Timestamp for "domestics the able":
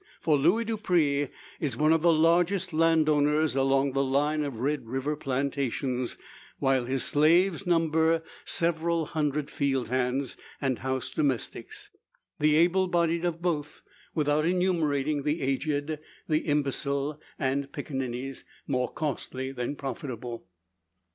11.11-12.87